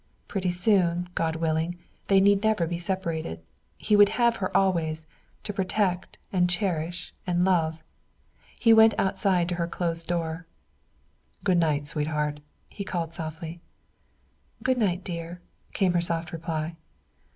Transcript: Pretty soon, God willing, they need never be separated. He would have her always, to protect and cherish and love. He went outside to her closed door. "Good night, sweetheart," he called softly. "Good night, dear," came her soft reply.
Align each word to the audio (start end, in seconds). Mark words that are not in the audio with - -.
Pretty 0.27 0.49
soon, 0.49 1.09
God 1.13 1.35
willing, 1.35 1.77
they 2.07 2.19
need 2.19 2.41
never 2.41 2.65
be 2.65 2.79
separated. 2.79 3.43
He 3.77 3.95
would 3.95 4.09
have 4.17 4.37
her 4.37 4.49
always, 4.57 5.05
to 5.43 5.53
protect 5.53 6.17
and 6.33 6.49
cherish 6.49 7.13
and 7.27 7.45
love. 7.45 7.83
He 8.59 8.73
went 8.73 8.95
outside 8.97 9.47
to 9.49 9.55
her 9.61 9.67
closed 9.67 10.07
door. 10.07 10.47
"Good 11.43 11.59
night, 11.59 11.85
sweetheart," 11.85 12.39
he 12.67 12.83
called 12.83 13.13
softly. 13.13 13.61
"Good 14.63 14.79
night, 14.79 15.03
dear," 15.03 15.39
came 15.71 15.93
her 15.93 16.01
soft 16.01 16.33
reply. 16.33 16.77